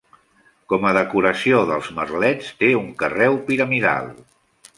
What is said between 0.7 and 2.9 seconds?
Com a decoració dels merlets, té un